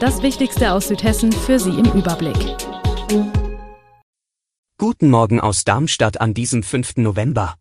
[0.00, 2.36] Das Wichtigste aus Südhessen für Sie im Überblick.
[4.78, 6.98] Guten Morgen aus Darmstadt an diesem 5.
[6.98, 7.56] November.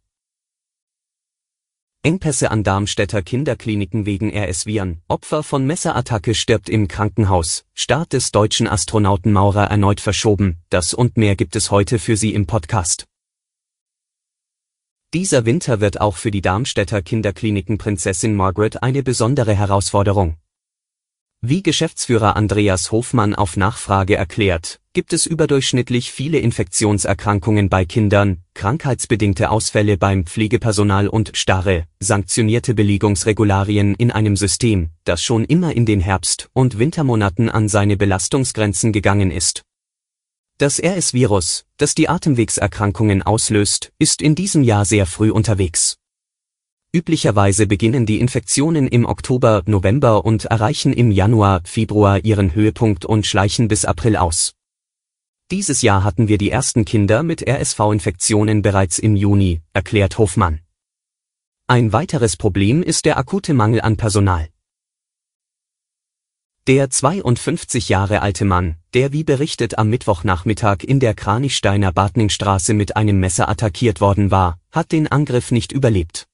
[2.03, 5.01] Engpässe an Darmstädter Kinderkliniken wegen RS-Viren.
[5.07, 7.65] Opfer von Messerattacke stirbt im Krankenhaus.
[7.73, 10.57] Start des deutschen Astronauten Maurer erneut verschoben.
[10.69, 13.07] Das und mehr gibt es heute für Sie im Podcast.
[15.15, 20.37] Dieser Winter wird auch für die Darmstädter Kinderkliniken Prinzessin Margaret eine besondere Herausforderung.
[21.41, 29.51] Wie Geschäftsführer Andreas Hofmann auf Nachfrage erklärt, gibt es überdurchschnittlich viele Infektionserkrankungen bei Kindern, krankheitsbedingte
[29.51, 36.01] Ausfälle beim Pflegepersonal und starre, sanktionierte Belegungsregularien in einem System, das schon immer in den
[36.01, 39.61] Herbst- und Wintermonaten an seine Belastungsgrenzen gegangen ist.
[40.57, 45.97] Das RS-Virus, das die Atemwegserkrankungen auslöst, ist in diesem Jahr sehr früh unterwegs.
[46.97, 53.27] Üblicherweise beginnen die Infektionen im Oktober, November und erreichen im Januar, Februar ihren Höhepunkt und
[53.27, 54.55] schleichen bis April aus.
[55.51, 60.61] Dieses Jahr hatten wir die ersten Kinder mit RSV-Infektionen bereits im Juni, erklärt Hofmann.
[61.67, 64.49] Ein weiteres Problem ist der akute Mangel an Personal.
[66.65, 72.95] Der 52 Jahre alte Mann, der wie berichtet am Mittwochnachmittag in der Kranichsteiner Bartningstraße mit
[72.95, 76.27] einem Messer attackiert worden war, hat den Angriff nicht überlebt.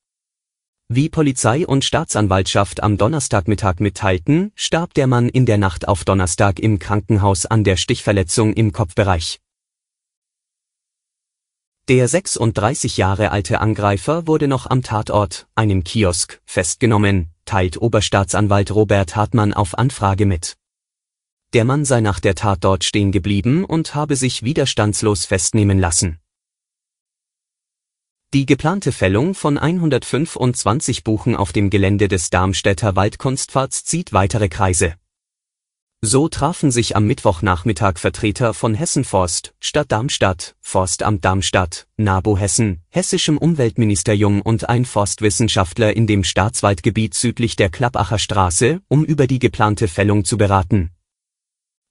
[0.96, 6.60] Wie Polizei und Staatsanwaltschaft am Donnerstagmittag mitteilten, starb der Mann in der Nacht auf Donnerstag
[6.60, 9.40] im Krankenhaus an der Stichverletzung im Kopfbereich.
[11.88, 19.16] Der 36 Jahre alte Angreifer wurde noch am Tatort, einem Kiosk, festgenommen, teilt Oberstaatsanwalt Robert
[19.16, 20.58] Hartmann auf Anfrage mit.
[21.54, 26.20] Der Mann sei nach der Tat dort stehen geblieben und habe sich widerstandslos festnehmen lassen.
[28.34, 34.96] Die geplante Fällung von 125 Buchen auf dem Gelände des Darmstädter Waldkunstfahrts zieht weitere Kreise.
[36.02, 43.38] So trafen sich am Mittwochnachmittag Vertreter von Hessenforst, Stadt Darmstadt, Forstamt Darmstadt, NABU Hessen, Hessischem
[43.38, 49.88] Umweltministerium und ein Forstwissenschaftler in dem Staatswaldgebiet südlich der Klappacher Straße, um über die geplante
[49.88, 50.90] Fällung zu beraten.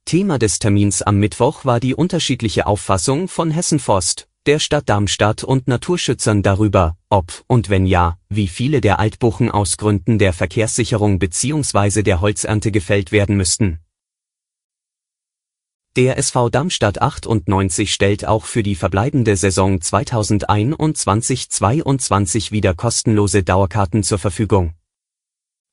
[0.06, 5.68] Thema des Termins am Mittwoch war die unterschiedliche Auffassung von Hessenforst, der Stadt Darmstadt und
[5.68, 12.02] Naturschützern darüber, ob und wenn ja, wie viele der Altbuchen aus Gründen der Verkehrssicherung bzw.
[12.02, 13.78] der Holzernte gefällt werden müssten.
[15.94, 24.18] Der SV Darmstadt 98 stellt auch für die verbleibende Saison 2021-22 wieder kostenlose Dauerkarten zur
[24.18, 24.74] Verfügung.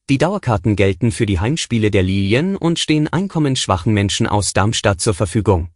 [0.10, 5.16] Die Dauerkarten gelten für die Heimspiele der Lilien und stehen einkommensschwachen Menschen aus Darmstadt zur
[5.16, 5.70] Verfügung.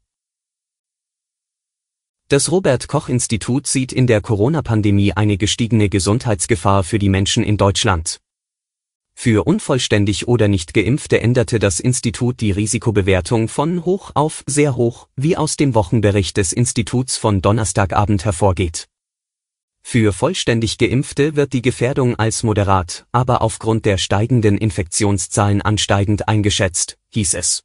[2.33, 7.57] Das Robert Koch Institut sieht in der Corona-Pandemie eine gestiegene Gesundheitsgefahr für die Menschen in
[7.57, 8.21] Deutschland.
[9.13, 15.09] Für unvollständig oder nicht geimpfte änderte das Institut die Risikobewertung von hoch auf sehr hoch,
[15.15, 18.87] wie aus dem Wochenbericht des Instituts von Donnerstagabend hervorgeht.
[19.83, 26.97] Für vollständig geimpfte wird die Gefährdung als moderat, aber aufgrund der steigenden Infektionszahlen ansteigend eingeschätzt,
[27.09, 27.61] hieß es.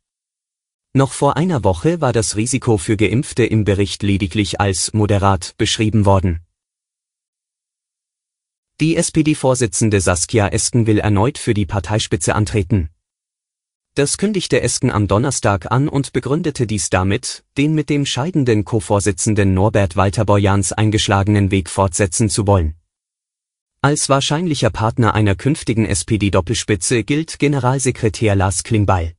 [0.99, 6.07] Noch vor einer Woche war das Risiko für Geimpfte im Bericht lediglich als moderat beschrieben
[6.07, 6.41] worden.
[8.81, 12.89] Die SPD-Vorsitzende Saskia Esken will erneut für die Parteispitze antreten.
[13.95, 19.55] Das kündigte Esken am Donnerstag an und begründete dies damit, den mit dem scheidenden Co-Vorsitzenden
[19.55, 22.75] Norbert Walter Borjans eingeschlagenen Weg fortsetzen zu wollen.
[23.83, 29.15] Als wahrscheinlicher Partner einer künftigen SPD-Doppelspitze gilt Generalsekretär Lars Klingbeil.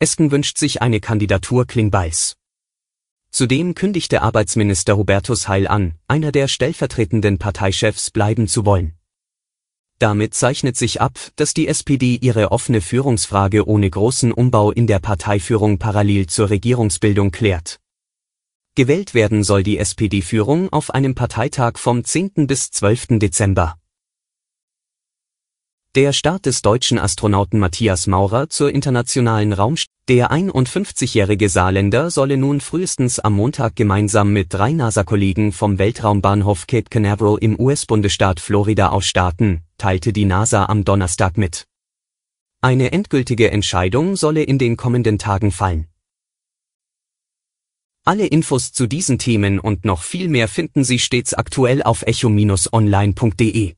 [0.00, 2.36] Esken wünscht sich eine Kandidatur Klingbeils.
[3.30, 8.94] Zudem kündigte Arbeitsminister Hubertus Heil an, einer der stellvertretenden Parteichefs bleiben zu wollen.
[9.98, 15.00] Damit zeichnet sich ab, dass die SPD ihre offene Führungsfrage ohne großen Umbau in der
[15.00, 17.80] Parteiführung parallel zur Regierungsbildung klärt.
[18.76, 22.46] Gewählt werden soll die SPD-Führung auf einem Parteitag vom 10.
[22.46, 23.18] bis 12.
[23.18, 23.77] Dezember.
[25.98, 32.60] Der Start des deutschen Astronauten Matthias Maurer zur internationalen Raumstation Der 51-jährige Saarländer solle nun
[32.60, 39.06] frühestens am Montag gemeinsam mit drei NASA-Kollegen vom Weltraumbahnhof Cape Canaveral im US-Bundesstaat Florida aus
[39.06, 41.64] starten, teilte die NASA am Donnerstag mit.
[42.60, 45.88] Eine endgültige Entscheidung solle in den kommenden Tagen fallen.
[48.04, 53.77] Alle Infos zu diesen Themen und noch viel mehr finden Sie stets aktuell auf echo-online.de.